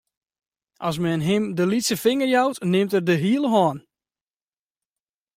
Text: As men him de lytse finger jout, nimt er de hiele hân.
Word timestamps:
As 0.87 0.95
men 1.03 1.21
him 1.29 1.43
de 1.57 1.65
lytse 1.71 1.95
finger 2.05 2.27
jout, 2.35 2.57
nimt 2.71 2.95
er 2.97 3.03
de 3.09 3.15
hiele 3.23 3.49
hân. 3.55 3.77